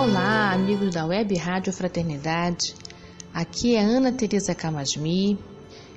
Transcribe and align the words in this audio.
Olá, 0.00 0.52
amigos 0.52 0.94
da 0.94 1.04
Web 1.04 1.36
Rádio 1.36 1.72
Fraternidade. 1.72 2.72
Aqui 3.34 3.74
é 3.74 3.82
Ana 3.82 4.12
Teresa 4.12 4.54
Camasmi 4.54 5.36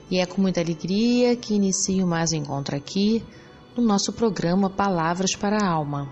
e 0.09 0.17
é 0.17 0.25
com 0.25 0.41
muita 0.41 0.59
alegria 0.59 1.35
que 1.35 1.53
inicio 1.53 2.07
mais 2.07 2.33
um 2.33 2.37
encontro 2.37 2.75
aqui 2.75 3.23
no 3.77 3.83
nosso 3.83 4.11
programa 4.11 4.71
Palavras 4.71 5.35
para 5.35 5.57
a 5.57 5.69
Alma. 5.69 6.11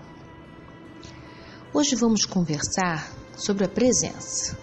Hoje 1.74 1.96
vamos 1.96 2.24
conversar 2.24 3.10
sobre 3.36 3.64
a 3.64 3.68
presença, 3.68 4.56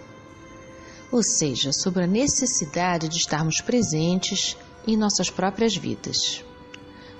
ou 1.12 1.22
seja, 1.22 1.70
sobre 1.70 2.04
a 2.04 2.06
necessidade 2.06 3.10
de 3.10 3.18
estarmos 3.18 3.60
presentes 3.60 4.56
em 4.86 4.96
nossas 4.96 5.28
próprias 5.28 5.76
vidas. 5.76 6.42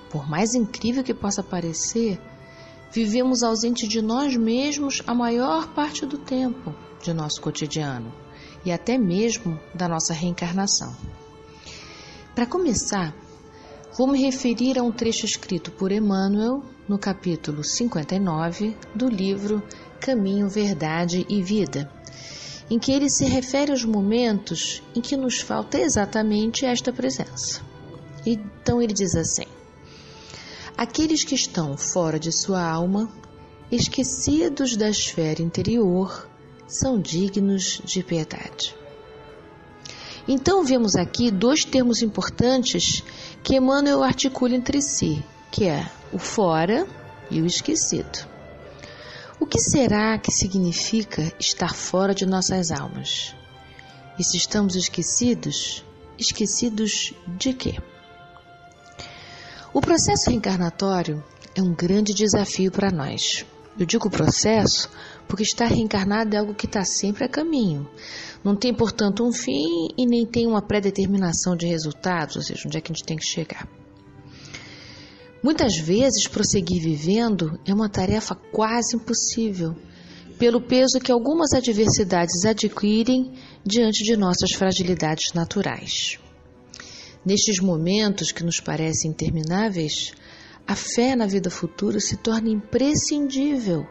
Por 0.08 0.26
mais 0.26 0.54
incrível 0.54 1.04
que 1.04 1.12
possa 1.12 1.42
parecer, 1.42 2.18
Vivemos 2.90 3.42
ausente 3.42 3.86
de 3.86 4.00
nós 4.00 4.34
mesmos 4.34 5.02
a 5.06 5.14
maior 5.14 5.68
parte 5.74 6.06
do 6.06 6.16
tempo 6.16 6.74
de 7.02 7.12
nosso 7.12 7.40
cotidiano 7.40 8.12
e 8.64 8.72
até 8.72 8.96
mesmo 8.96 9.58
da 9.74 9.86
nossa 9.86 10.14
reencarnação. 10.14 10.96
Para 12.34 12.46
começar, 12.46 13.14
vou 13.96 14.06
me 14.06 14.22
referir 14.22 14.78
a 14.78 14.82
um 14.82 14.90
trecho 14.90 15.26
escrito 15.26 15.70
por 15.72 15.92
Emmanuel 15.92 16.62
no 16.88 16.98
capítulo 16.98 17.62
59 17.62 18.74
do 18.94 19.08
livro 19.08 19.62
Caminho, 20.00 20.48
Verdade 20.48 21.26
e 21.28 21.42
Vida, 21.42 21.90
em 22.70 22.78
que 22.78 22.90
ele 22.90 23.10
se 23.10 23.26
refere 23.26 23.70
aos 23.70 23.84
momentos 23.84 24.82
em 24.94 25.00
que 25.00 25.16
nos 25.16 25.40
falta 25.40 25.78
exatamente 25.78 26.64
esta 26.64 26.92
presença. 26.92 27.60
Então 28.24 28.80
ele 28.80 28.94
diz 28.94 29.14
assim: 29.14 29.46
Aqueles 30.78 31.24
que 31.24 31.34
estão 31.34 31.76
fora 31.76 32.20
de 32.20 32.30
sua 32.30 32.62
alma, 32.62 33.10
esquecidos 33.68 34.76
da 34.76 34.88
esfera 34.88 35.42
interior, 35.42 36.30
são 36.68 37.00
dignos 37.00 37.82
de 37.84 38.00
piedade. 38.00 38.76
Então 40.28 40.64
vemos 40.64 40.94
aqui 40.94 41.32
dois 41.32 41.64
termos 41.64 42.00
importantes 42.00 43.02
que 43.42 43.56
Emmanuel 43.56 44.04
articula 44.04 44.54
entre 44.54 44.80
si, 44.80 45.20
que 45.50 45.64
é 45.64 45.90
o 46.12 46.18
fora 46.20 46.86
e 47.28 47.42
o 47.42 47.46
esquecido. 47.46 48.24
O 49.40 49.46
que 49.46 49.58
será 49.58 50.16
que 50.16 50.30
significa 50.30 51.32
estar 51.40 51.74
fora 51.74 52.14
de 52.14 52.24
nossas 52.24 52.70
almas? 52.70 53.34
E 54.16 54.22
se 54.22 54.36
estamos 54.36 54.76
esquecidos, 54.76 55.84
esquecidos 56.16 57.12
de 57.26 57.52
quê? 57.52 57.80
O 59.72 59.82
processo 59.82 60.30
reencarnatório 60.30 61.22
é 61.54 61.62
um 61.62 61.74
grande 61.74 62.14
desafio 62.14 62.72
para 62.72 62.90
nós. 62.90 63.44
Eu 63.78 63.84
digo 63.84 64.08
processo 64.08 64.88
porque 65.28 65.42
estar 65.42 65.66
reencarnado 65.66 66.34
é 66.34 66.38
algo 66.38 66.54
que 66.54 66.64
está 66.64 66.84
sempre 66.84 67.24
a 67.24 67.28
caminho. 67.28 67.86
Não 68.42 68.56
tem, 68.56 68.72
portanto, 68.72 69.22
um 69.22 69.30
fim 69.30 69.88
e 69.96 70.06
nem 70.06 70.24
tem 70.24 70.46
uma 70.46 70.62
pré-determinação 70.62 71.54
de 71.54 71.66
resultados, 71.66 72.36
ou 72.36 72.42
seja, 72.42 72.62
onde 72.66 72.78
é 72.78 72.80
que 72.80 72.90
a 72.90 72.94
gente 72.94 73.04
tem 73.04 73.16
que 73.18 73.26
chegar. 73.26 73.68
Muitas 75.42 75.76
vezes, 75.76 76.26
prosseguir 76.26 76.82
vivendo 76.82 77.60
é 77.66 77.74
uma 77.74 77.90
tarefa 77.90 78.34
quase 78.34 78.96
impossível, 78.96 79.76
pelo 80.38 80.62
peso 80.62 80.98
que 80.98 81.12
algumas 81.12 81.52
adversidades 81.52 82.44
adquirem 82.46 83.34
diante 83.64 84.02
de 84.02 84.16
nossas 84.16 84.52
fragilidades 84.52 85.34
naturais. 85.34 86.18
Nestes 87.28 87.60
momentos 87.60 88.32
que 88.32 88.42
nos 88.42 88.58
parecem 88.58 89.10
intermináveis, 89.10 90.14
a 90.66 90.74
fé 90.74 91.14
na 91.14 91.26
vida 91.26 91.50
futura 91.50 92.00
se 92.00 92.16
torna 92.16 92.48
imprescindível, 92.48 93.86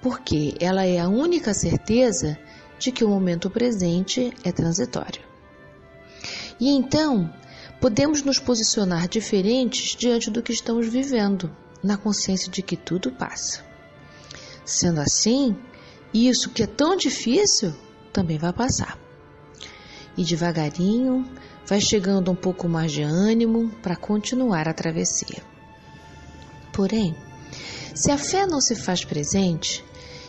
porque 0.00 0.54
ela 0.58 0.82
é 0.82 0.98
a 0.98 1.06
única 1.06 1.52
certeza 1.52 2.38
de 2.78 2.90
que 2.90 3.04
o 3.04 3.10
momento 3.10 3.50
presente 3.50 4.32
é 4.42 4.50
transitório. 4.50 5.20
E 6.58 6.70
então, 6.70 7.30
podemos 7.78 8.22
nos 8.22 8.38
posicionar 8.38 9.06
diferentes 9.06 9.94
diante 9.94 10.30
do 10.30 10.42
que 10.42 10.54
estamos 10.54 10.88
vivendo, 10.88 11.54
na 11.84 11.98
consciência 11.98 12.50
de 12.50 12.62
que 12.62 12.74
tudo 12.74 13.12
passa. 13.12 13.62
Sendo 14.64 15.02
assim, 15.02 15.54
isso 16.14 16.48
que 16.48 16.62
é 16.62 16.66
tão 16.66 16.96
difícil 16.96 17.74
também 18.14 18.38
vai 18.38 18.54
passar. 18.54 18.98
E 20.16 20.24
devagarinho, 20.24 21.26
vai 21.66 21.80
chegando 21.80 22.30
um 22.30 22.34
pouco 22.34 22.68
mais 22.68 22.92
de 22.92 23.02
ânimo 23.02 23.70
para 23.82 23.96
continuar 23.96 24.68
a 24.68 24.74
travessia. 24.74 25.42
Porém, 26.72 27.14
se 27.94 28.10
a 28.10 28.18
fé 28.18 28.46
não 28.46 28.60
se 28.60 28.74
faz 28.74 29.04
presente, 29.04 29.84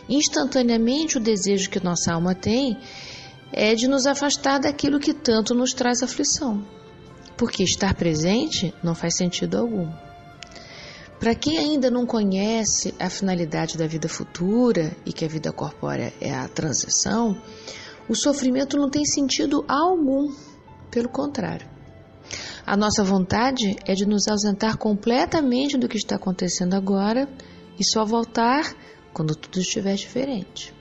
instantaneamente 0.08 1.16
o 1.16 1.20
desejo 1.20 1.70
que 1.70 1.82
nossa 1.82 2.12
alma 2.12 2.34
tem 2.34 2.78
é 3.52 3.74
de 3.74 3.88
nos 3.88 4.06
afastar 4.06 4.58
daquilo 4.58 5.00
que 5.00 5.14
tanto 5.14 5.54
nos 5.54 5.72
traz 5.72 6.02
aflição, 6.02 6.64
porque 7.36 7.62
estar 7.62 7.94
presente 7.94 8.74
não 8.82 8.94
faz 8.94 9.16
sentido 9.16 9.56
algum. 9.56 9.90
Para 11.18 11.34
quem 11.34 11.56
ainda 11.58 11.90
não 11.90 12.04
conhece 12.04 12.94
a 12.98 13.08
finalidade 13.08 13.78
da 13.78 13.86
vida 13.86 14.08
futura 14.08 14.94
e 15.06 15.12
que 15.12 15.24
a 15.24 15.28
vida 15.28 15.52
corpórea 15.52 16.12
é 16.20 16.34
a 16.34 16.48
transição, 16.48 17.40
o 18.08 18.14
sofrimento 18.14 18.76
não 18.76 18.90
tem 18.90 19.04
sentido 19.06 19.64
algum 19.66 20.30
pelo 20.94 21.08
contrário. 21.08 21.66
A 22.64 22.76
nossa 22.76 23.02
vontade 23.02 23.76
é 23.84 23.94
de 23.94 24.06
nos 24.06 24.28
ausentar 24.28 24.78
completamente 24.78 25.76
do 25.76 25.88
que 25.88 25.96
está 25.96 26.14
acontecendo 26.14 26.74
agora 26.74 27.28
e 27.76 27.84
só 27.84 28.04
voltar 28.04 28.72
quando 29.12 29.34
tudo 29.34 29.60
estiver 29.60 29.96
diferente. 29.96 30.72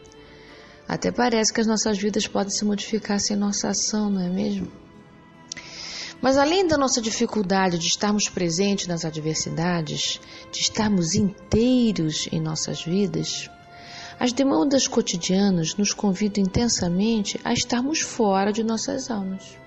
Até 0.87 1.11
parece 1.11 1.51
que 1.51 1.61
as 1.61 1.65
nossas 1.65 1.97
vidas 1.97 2.27
podem 2.27 2.51
se 2.51 2.63
modificar 2.63 3.19
sem 3.19 3.35
nossa 3.35 3.69
ação, 3.69 4.11
não 4.11 4.21
é 4.21 4.29
mesmo? 4.29 4.71
Mas 6.21 6.37
além 6.37 6.67
da 6.67 6.77
nossa 6.77 7.01
dificuldade 7.01 7.79
de 7.79 7.87
estarmos 7.87 8.29
presentes 8.29 8.85
nas 8.85 9.03
adversidades, 9.03 10.21
de 10.51 10.59
estarmos 10.59 11.15
inteiros 11.15 12.29
em 12.31 12.39
nossas 12.39 12.83
vidas, 12.83 13.49
as 14.19 14.31
demandas 14.31 14.87
cotidianas 14.87 15.75
nos 15.75 15.91
convidam 15.91 16.43
intensamente 16.43 17.39
a 17.43 17.51
estarmos 17.51 18.01
fora 18.01 18.53
de 18.53 18.63
nossas 18.63 19.09
almas. 19.09 19.62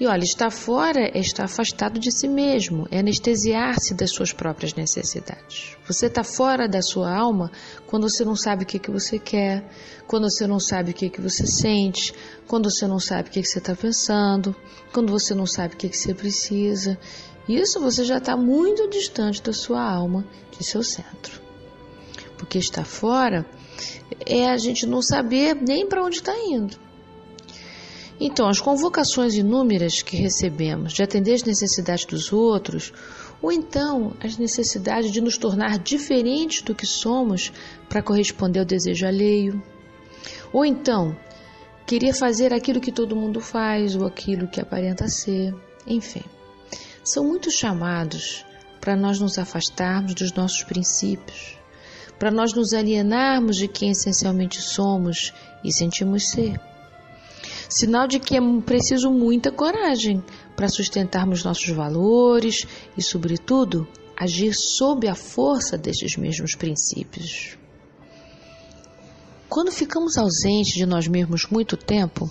E 0.00 0.06
olha, 0.06 0.22
estar 0.22 0.50
fora 0.50 1.10
é 1.12 1.18
estar 1.18 1.44
afastado 1.44 1.98
de 1.98 2.12
si 2.12 2.28
mesmo, 2.28 2.86
é 2.88 3.00
anestesiar-se 3.00 3.94
das 3.94 4.12
suas 4.12 4.32
próprias 4.32 4.72
necessidades. 4.74 5.76
Você 5.88 6.06
está 6.06 6.22
fora 6.22 6.68
da 6.68 6.80
sua 6.80 7.12
alma 7.12 7.50
quando 7.84 8.08
você 8.08 8.24
não 8.24 8.36
sabe 8.36 8.62
o 8.62 8.66
que, 8.66 8.78
que 8.78 8.92
você 8.92 9.18
quer, 9.18 9.68
quando 10.06 10.30
você 10.30 10.46
não 10.46 10.60
sabe 10.60 10.92
o 10.92 10.94
que, 10.94 11.10
que 11.10 11.20
você 11.20 11.44
sente, 11.46 12.14
quando 12.46 12.70
você 12.70 12.86
não 12.86 13.00
sabe 13.00 13.28
o 13.28 13.32
que, 13.32 13.42
que 13.42 13.48
você 13.48 13.58
está 13.58 13.74
pensando, 13.74 14.54
quando 14.92 15.10
você 15.10 15.34
não 15.34 15.46
sabe 15.46 15.74
o 15.74 15.76
que, 15.76 15.88
que 15.88 15.98
você 15.98 16.14
precisa. 16.14 16.96
Isso 17.48 17.80
você 17.80 18.04
já 18.04 18.18
está 18.18 18.36
muito 18.36 18.88
distante 18.88 19.42
da 19.42 19.52
sua 19.52 19.82
alma, 19.82 20.24
de 20.56 20.64
seu 20.64 20.84
centro. 20.84 21.42
Porque 22.36 22.58
estar 22.58 22.84
fora 22.84 23.44
é 24.24 24.48
a 24.48 24.56
gente 24.58 24.86
não 24.86 25.02
saber 25.02 25.56
nem 25.56 25.88
para 25.88 26.04
onde 26.04 26.18
está 26.18 26.36
indo. 26.38 26.78
Então, 28.20 28.48
as 28.48 28.60
convocações 28.60 29.34
inúmeras 29.34 30.02
que 30.02 30.16
recebemos 30.16 30.92
de 30.92 31.02
atender 31.02 31.34
as 31.34 31.44
necessidades 31.44 32.04
dos 32.04 32.32
outros, 32.32 32.92
ou 33.40 33.52
então 33.52 34.12
as 34.20 34.36
necessidades 34.36 35.12
de 35.12 35.20
nos 35.20 35.38
tornar 35.38 35.78
diferentes 35.78 36.62
do 36.62 36.74
que 36.74 36.86
somos 36.86 37.52
para 37.88 38.02
corresponder 38.02 38.58
ao 38.58 38.64
desejo 38.64 39.06
alheio, 39.06 39.62
ou 40.52 40.64
então 40.64 41.16
querer 41.86 42.12
fazer 42.12 42.52
aquilo 42.52 42.80
que 42.80 42.90
todo 42.90 43.14
mundo 43.14 43.40
faz 43.40 43.94
ou 43.94 44.04
aquilo 44.04 44.48
que 44.48 44.60
aparenta 44.60 45.06
ser, 45.06 45.54
enfim. 45.86 46.24
São 47.04 47.24
muitos 47.24 47.54
chamados 47.54 48.44
para 48.80 48.96
nós 48.96 49.20
nos 49.20 49.38
afastarmos 49.38 50.14
dos 50.14 50.32
nossos 50.32 50.64
princípios, 50.64 51.56
para 52.18 52.32
nós 52.32 52.52
nos 52.52 52.72
alienarmos 52.72 53.56
de 53.56 53.68
quem 53.68 53.92
essencialmente 53.92 54.60
somos 54.60 55.32
e 55.62 55.72
sentimos 55.72 56.28
ser. 56.28 56.60
Sinal 57.68 58.08
de 58.08 58.18
que 58.18 58.36
é 58.36 58.40
preciso 58.64 59.10
muita 59.10 59.52
coragem 59.52 60.24
para 60.56 60.68
sustentarmos 60.68 61.44
nossos 61.44 61.68
valores 61.68 62.66
e, 62.96 63.02
sobretudo, 63.02 63.86
agir 64.16 64.54
sob 64.54 65.06
a 65.06 65.14
força 65.14 65.76
destes 65.76 66.16
mesmos 66.16 66.54
princípios. 66.54 67.58
Quando 69.48 69.70
ficamos 69.70 70.16
ausentes 70.16 70.74
de 70.74 70.86
nós 70.86 71.06
mesmos 71.06 71.46
muito 71.50 71.76
tempo, 71.76 72.30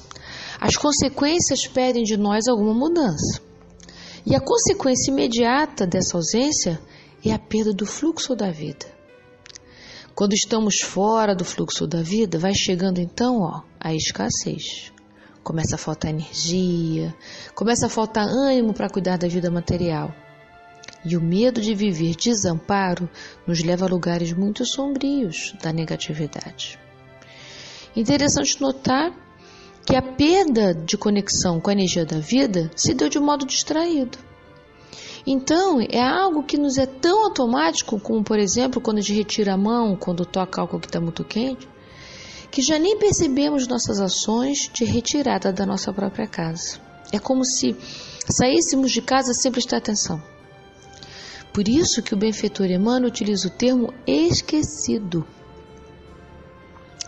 as 0.60 0.76
consequências 0.76 1.68
pedem 1.68 2.04
de 2.04 2.18
nós 2.18 2.48
alguma 2.48 2.74
mudança. 2.74 3.42
E 4.26 4.36
a 4.36 4.42
consequência 4.42 5.12
imediata 5.12 5.88
dessa 5.88 6.18
ausência 6.18 6.80
é 7.24 7.32
a 7.32 7.40
perda 7.40 7.74
do 7.74 7.86
fluxo 7.86 8.36
da 8.36 8.52
vida. 8.52 8.86
Quando 10.14 10.34
estamos 10.34 10.82
fora 10.82 11.36
do 11.36 11.46
fluxo 11.46 11.86
da 11.88 12.02
vida, 12.02 12.40
vai 12.40 12.54
chegando 12.54 13.00
então 13.00 13.40
ó, 13.42 13.62
a 13.80 13.94
escassez. 13.94 14.92
Começa 15.48 15.76
a 15.76 15.78
faltar 15.78 16.12
energia, 16.12 17.16
começa 17.56 17.86
a 17.86 17.90
faltar 17.90 18.28
ânimo 18.28 18.74
para 18.74 18.90
cuidar 18.90 19.18
da 19.18 19.30
vida 19.30 19.50
material. 19.50 20.14
E 21.06 21.16
o 21.16 21.22
medo 21.22 21.62
de 21.62 21.74
viver 21.74 22.18
desamparo 22.18 23.10
nos 23.48 23.64
leva 23.64 23.86
a 23.86 23.88
lugares 23.88 24.34
muito 24.34 24.66
sombrios 24.66 25.56
da 25.64 25.72
negatividade. 25.72 26.78
Interessante 27.96 28.60
notar 28.60 29.14
que 29.86 29.96
a 29.96 30.02
perda 30.02 30.74
de 30.74 30.98
conexão 30.98 31.62
com 31.62 31.70
a 31.70 31.74
energia 31.74 32.06
da 32.06 32.20
vida 32.20 32.70
se 32.76 32.94
deu 32.94 33.08
de 33.08 33.18
modo 33.18 33.46
distraído. 33.46 34.18
Então, 35.26 35.80
é 35.80 36.02
algo 36.02 36.44
que 36.44 36.58
nos 36.58 36.78
é 36.78 36.86
tão 36.86 37.24
automático, 37.24 37.98
como 38.02 38.22
por 38.22 38.38
exemplo, 38.38 38.82
quando 38.82 38.98
a 38.98 39.02
gente 39.02 39.16
retira 39.16 39.54
a 39.54 39.58
mão, 39.58 39.96
quando 39.96 40.26
toca 40.26 40.60
algo 40.60 40.78
que 40.78 40.88
está 40.88 41.00
muito 41.00 41.24
quente, 41.24 41.70
que 42.58 42.64
já 42.64 42.80
nem 42.80 42.98
percebemos 42.98 43.68
nossas 43.68 44.00
ações 44.00 44.68
de 44.74 44.84
retirada 44.84 45.54
da 45.54 45.64
nossa 45.64 45.94
própria 45.94 46.26
casa. 46.26 46.80
É 47.12 47.20
como 47.20 47.46
se 47.46 47.76
saíssemos 48.28 48.92
de 48.92 49.00
casa 49.00 49.32
sem 49.32 49.52
prestar 49.52 49.78
atenção. 49.78 50.20
Por 51.54 51.68
isso 51.68 52.02
que 52.02 52.16
o 52.16 52.18
benfeitor 52.18 52.66
Emmanuel 52.66 53.10
utiliza 53.10 53.48
o 53.48 53.52
termo 53.52 53.94
esquecido. 54.08 55.24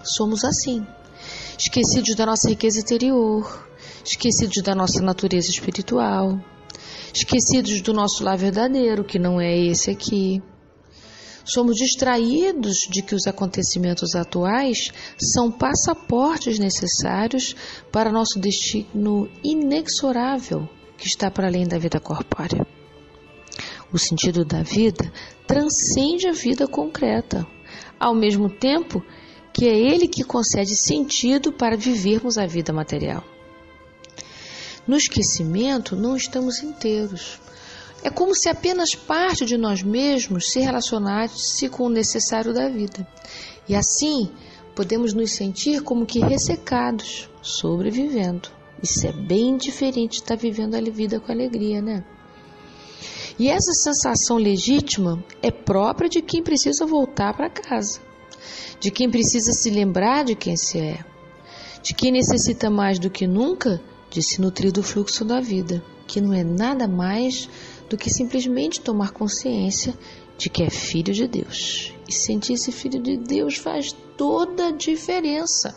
Somos 0.03 0.45
assim, 0.45 0.85
esquecidos 1.57 2.15
da 2.15 2.27
nossa 2.27 2.47
riqueza 2.47 2.81
interior, 2.81 3.67
esquecidos 4.05 4.61
da 4.61 4.75
nossa 4.75 5.01
natureza 5.01 5.49
espiritual, 5.49 6.39
esquecidos 7.11 7.81
do 7.81 7.91
nosso 7.91 8.23
lar 8.23 8.37
verdadeiro, 8.37 9.03
que 9.03 9.17
não 9.17 9.41
é 9.41 9.57
esse 9.57 9.89
aqui. 9.89 10.43
Somos 11.49 11.77
distraídos 11.77 12.87
de 12.87 13.01
que 13.01 13.15
os 13.15 13.25
acontecimentos 13.25 14.13
atuais 14.13 14.91
são 15.17 15.51
passaportes 15.51 16.59
necessários 16.59 17.55
para 17.91 18.11
nosso 18.11 18.39
destino 18.39 19.27
inexorável 19.43 20.69
que 20.95 21.07
está 21.07 21.31
para 21.31 21.47
além 21.47 21.67
da 21.67 21.79
vida 21.79 21.99
corpórea. 21.99 22.67
O 23.91 23.97
sentido 23.97 24.45
da 24.45 24.61
vida 24.61 25.11
transcende 25.47 26.27
a 26.27 26.33
vida 26.33 26.67
concreta, 26.67 27.47
ao 27.99 28.13
mesmo 28.13 28.47
tempo 28.47 29.03
que 29.51 29.65
é 29.67 29.75
Ele 29.75 30.07
que 30.07 30.23
concede 30.23 30.75
sentido 30.75 31.51
para 31.51 31.75
vivermos 31.75 32.37
a 32.37 32.45
vida 32.45 32.71
material. 32.71 33.23
No 34.87 34.95
esquecimento, 34.95 35.95
não 35.95 36.15
estamos 36.15 36.61
inteiros. 36.61 37.39
É 38.03 38.09
como 38.09 38.33
se 38.33 38.47
apenas 38.49 38.95
parte 38.95 39.45
de 39.45 39.57
nós 39.57 39.83
mesmos 39.83 40.51
se 40.51 40.59
relacionasse 40.59 41.67
com 41.69 41.85
o 41.85 41.89
necessário 41.89 42.53
da 42.53 42.69
vida. 42.69 43.05
E 43.67 43.75
assim, 43.75 44.29
podemos 44.75 45.13
nos 45.13 45.31
sentir 45.31 45.81
como 45.81 46.05
que 46.05 46.19
ressecados, 46.19 47.29
sobrevivendo. 47.41 48.49
Isso 48.81 49.05
é 49.05 49.11
bem 49.11 49.57
diferente 49.57 50.11
de 50.11 50.17
estar 50.21 50.37
vivendo 50.37 50.75
a 50.75 50.81
vida 50.81 51.19
com 51.19 51.31
alegria, 51.31 51.81
né? 51.81 52.05
E 53.37 53.49
essa 53.49 53.71
sensação 53.73 54.37
legítima 54.37 55.23
é 55.41 55.51
própria 55.51 56.09
de 56.09 56.21
quem 56.21 56.43
precisa 56.43 56.85
voltar 56.85 57.33
para 57.33 57.49
casa, 57.49 58.01
de 58.79 58.91
quem 58.91 59.09
precisa 59.09 59.51
se 59.53 59.69
lembrar 59.69 60.25
de 60.25 60.35
quem 60.35 60.57
se 60.57 60.77
é, 60.77 60.99
de 61.81 61.93
quem 61.93 62.11
necessita 62.11 62.69
mais 62.69 62.99
do 62.99 63.09
que 63.09 63.25
nunca 63.25 63.81
de 64.09 64.21
se 64.21 64.41
nutrir 64.41 64.71
do 64.71 64.83
fluxo 64.83 65.23
da 65.23 65.39
vida, 65.39 65.83
que 66.07 66.19
não 66.19 66.33
é 66.33 66.43
nada 66.43 66.87
mais 66.87 67.49
do 67.89 67.97
que 67.97 68.09
simplesmente 68.09 68.81
tomar 68.81 69.11
consciência 69.11 69.97
de 70.37 70.49
que 70.49 70.63
é 70.63 70.69
filho 70.69 71.13
de 71.13 71.27
Deus. 71.27 71.93
E 72.07 72.13
sentir-se 72.13 72.71
filho 72.71 73.01
de 73.01 73.17
Deus 73.17 73.57
faz 73.57 73.91
toda 74.15 74.67
a 74.67 74.71
diferença. 74.71 75.75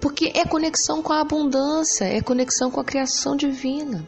Porque 0.00 0.32
é 0.34 0.44
conexão 0.44 1.02
com 1.02 1.12
a 1.12 1.20
abundância, 1.20 2.04
é 2.04 2.20
conexão 2.22 2.70
com 2.70 2.80
a 2.80 2.84
criação 2.84 3.36
divina. 3.36 4.06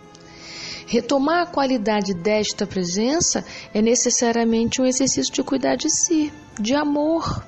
Retomar 0.87 1.43
a 1.43 1.47
qualidade 1.47 2.15
desta 2.15 2.67
presença 2.67 3.45
é 3.75 3.83
necessariamente 3.83 4.81
um 4.81 4.87
exercício 4.87 5.33
de 5.33 5.43
cuidar 5.43 5.77
de 5.77 5.91
si, 5.91 6.33
de 6.59 6.75
amor. 6.75 7.45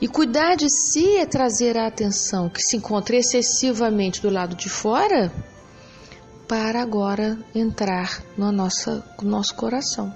E 0.00 0.08
cuidar 0.08 0.56
de 0.56 0.68
si 0.68 1.16
é 1.16 1.26
trazer 1.26 1.76
a 1.76 1.86
atenção 1.86 2.48
que 2.48 2.60
se 2.60 2.76
encontra 2.76 3.16
excessivamente 3.16 4.20
do 4.20 4.30
lado 4.30 4.56
de 4.56 4.68
fora 4.68 5.32
para 6.48 6.80
agora 6.80 7.38
entrar 7.54 8.22
no, 8.36 8.50
nossa, 8.52 9.04
no 9.20 9.30
nosso 9.30 9.54
coração. 9.54 10.14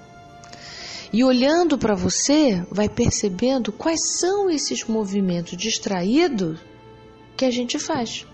E 1.13 1.23
olhando 1.23 1.77
para 1.77 1.93
você, 1.93 2.65
vai 2.71 2.87
percebendo 2.87 3.71
quais 3.71 4.17
são 4.19 4.49
esses 4.49 4.85
movimentos 4.85 5.57
distraídos 5.57 6.59
que 7.35 7.43
a 7.43 7.51
gente 7.51 7.77
faz. 7.77 8.25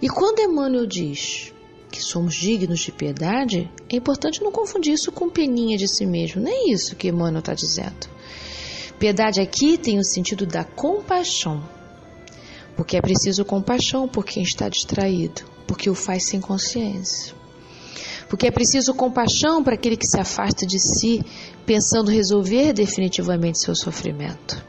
E 0.00 0.08
quando 0.08 0.40
Emmanuel 0.40 0.86
diz 0.86 1.52
que 1.90 2.02
somos 2.02 2.34
dignos 2.34 2.80
de 2.80 2.90
piedade, 2.90 3.70
é 3.88 3.96
importante 3.96 4.42
não 4.42 4.50
confundir 4.50 4.94
isso 4.94 5.12
com 5.12 5.28
peninha 5.28 5.76
de 5.76 5.86
si 5.86 6.06
mesmo. 6.06 6.42
Não 6.42 6.50
é 6.50 6.70
isso 6.70 6.96
que 6.96 7.08
Emmanuel 7.08 7.40
está 7.40 7.54
dizendo. 7.54 8.08
Piedade 8.98 9.40
aqui 9.40 9.76
tem 9.76 9.98
o 9.98 10.04
sentido 10.04 10.46
da 10.46 10.64
compaixão, 10.64 11.62
porque 12.74 12.96
é 12.96 13.00
preciso 13.02 13.44
compaixão 13.44 14.08
por 14.08 14.24
quem 14.24 14.42
está 14.42 14.68
distraído, 14.68 15.42
porque 15.66 15.90
o 15.90 15.94
faz 15.94 16.26
sem 16.26 16.40
consciência. 16.40 17.34
Porque 18.28 18.46
é 18.46 18.50
preciso 18.50 18.94
compaixão 18.94 19.62
para 19.62 19.74
aquele 19.74 19.96
que 19.96 20.06
se 20.06 20.18
afasta 20.18 20.66
de 20.66 20.78
si, 20.78 21.24
pensando 21.66 22.10
resolver 22.10 22.72
definitivamente 22.72 23.58
seu 23.58 23.74
sofrimento. 23.74 24.64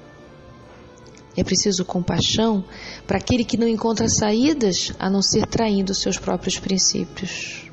É 1.38 1.44
preciso 1.44 1.84
compaixão 1.84 2.64
para 3.06 3.18
aquele 3.18 3.44
que 3.44 3.58
não 3.58 3.68
encontra 3.68 4.08
saídas 4.08 4.94
a 4.98 5.10
não 5.10 5.22
ser 5.22 5.46
traindo 5.46 5.94
seus 5.94 6.18
próprios 6.18 6.58
princípios. 6.58 7.70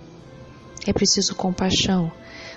É 0.84 0.92
preciso 0.92 1.34
compaixão 1.34 2.10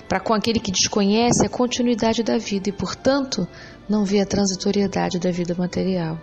para 0.07 0.19
com 0.19 0.33
aquele 0.33 0.59
que 0.59 0.71
desconhece 0.71 1.45
a 1.45 1.49
continuidade 1.49 2.23
da 2.23 2.37
vida 2.37 2.69
e, 2.69 2.71
portanto, 2.71 3.47
não 3.87 4.03
vê 4.03 4.19
a 4.19 4.25
transitoriedade 4.25 5.19
da 5.19 5.31
vida 5.31 5.55
material. 5.55 6.19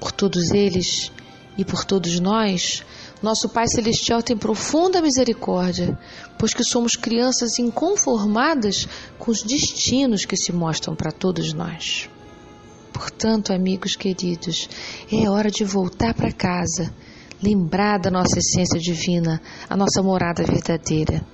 Por 0.00 0.12
todos 0.12 0.50
eles 0.50 1.10
e 1.56 1.64
por 1.64 1.84
todos 1.84 2.20
nós, 2.20 2.84
nosso 3.22 3.48
Pai 3.48 3.66
Celestial 3.66 4.22
tem 4.22 4.36
profunda 4.36 5.02
misericórdia, 5.02 5.98
pois 6.38 6.54
que 6.54 6.62
somos 6.62 6.94
crianças 6.94 7.58
inconformadas 7.58 8.86
com 9.18 9.30
os 9.30 9.42
destinos 9.42 10.24
que 10.24 10.36
se 10.36 10.52
mostram 10.52 10.94
para 10.94 11.10
todos 11.10 11.52
nós. 11.52 12.08
Portanto, 12.92 13.52
amigos 13.52 13.96
queridos, 13.96 14.68
é 15.12 15.28
hora 15.28 15.50
de 15.50 15.64
voltar 15.64 16.14
para 16.14 16.32
casa, 16.32 16.92
lembrar 17.42 17.98
da 17.98 18.10
nossa 18.10 18.38
essência 18.38 18.78
divina, 18.78 19.40
a 19.68 19.76
nossa 19.76 20.02
morada 20.02 20.44
verdadeira. 20.44 21.24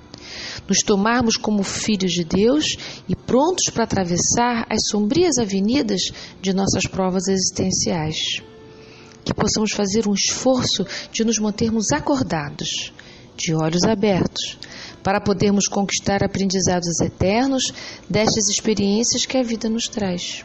Nos 0.69 0.83
tomarmos 0.83 1.37
como 1.37 1.63
filhos 1.63 2.13
de 2.13 2.25
Deus 2.25 2.77
e 3.09 3.15
prontos 3.15 3.69
para 3.71 3.85
atravessar 3.85 4.67
as 4.71 4.89
sombrias 4.89 5.39
avenidas 5.39 6.13
de 6.41 6.53
nossas 6.55 6.87
provas 6.87 7.29
existenciais. 7.29 8.43
Que 9.25 9.33
possamos 9.33 9.73
fazer 9.73 10.07
um 10.07 10.15
esforço 10.15 10.87
de 11.11 11.25
nos 11.25 11.39
mantermos 11.39 11.93
acordados, 11.93 12.93
de 13.37 13.55
olhos 13.55 13.83
abertos, 13.85 14.59
para 15.03 15.21
podermos 15.21 15.67
conquistar 15.69 16.23
aprendizados 16.23 17.01
eternos 17.01 17.73
destas 18.09 18.49
experiências 18.49 19.27
que 19.27 19.37
a 19.37 19.43
vida 19.43 19.69
nos 19.69 19.89
traz. 19.89 20.45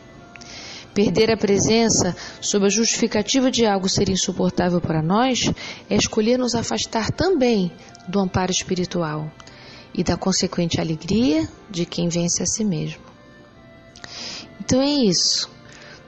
Perder 0.93 1.31
a 1.31 1.37
presença 1.37 2.15
sob 2.41 2.65
a 2.65 2.69
justificativa 2.69 3.51
de 3.51 3.65
algo 3.65 3.87
ser 3.87 4.09
insuportável 4.09 4.81
para 4.81 5.01
nós 5.01 5.51
é 5.89 5.95
escolher 5.95 6.37
nos 6.37 6.55
afastar 6.55 7.11
também 7.11 7.71
do 8.07 8.19
amparo 8.19 8.51
espiritual 8.51 9.31
e 9.93 10.03
da 10.03 10.17
consequente 10.17 10.81
alegria 10.81 11.47
de 11.69 11.85
quem 11.85 12.09
vence 12.09 12.41
a 12.41 12.45
si 12.45 12.65
mesmo. 12.65 13.01
Então 14.59 14.81
é 14.81 14.89
isso. 14.89 15.49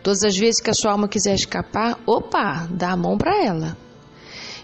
Todas 0.03 0.24
as 0.24 0.36
vezes 0.36 0.60
que 0.60 0.70
a 0.70 0.74
sua 0.74 0.91
alma 0.91 1.08
quiser 1.08 1.36
escapar, 1.36 2.00
opa, 2.05 2.67
dá 2.72 2.91
a 2.91 2.98
mão 2.98 3.17
para 3.17 3.43
ela. 3.43 3.77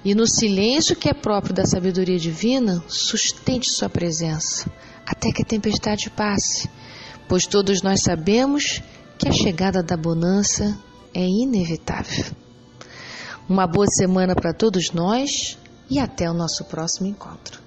E 0.03 0.15
no 0.15 0.25
silêncio 0.25 0.95
que 0.95 1.09
é 1.09 1.13
próprio 1.13 1.53
da 1.53 1.65
sabedoria 1.65 2.17
divina, 2.17 2.83
sustente 2.87 3.69
sua 3.69 3.89
presença, 3.89 4.71
até 5.05 5.31
que 5.31 5.43
a 5.43 5.45
tempestade 5.45 6.09
passe, 6.09 6.69
pois 7.27 7.45
todos 7.45 7.81
nós 7.81 8.01
sabemos 8.01 8.81
que 9.17 9.27
a 9.27 9.31
chegada 9.31 9.83
da 9.83 9.97
bonança 9.97 10.77
é 11.13 11.25
inevitável. 11.25 12.25
Uma 13.49 13.67
boa 13.67 13.87
semana 13.87 14.35
para 14.35 14.53
todos 14.53 14.91
nós 14.91 15.57
e 15.89 15.99
até 15.99 16.29
o 16.29 16.33
nosso 16.33 16.65
próximo 16.65 17.07
encontro. 17.07 17.66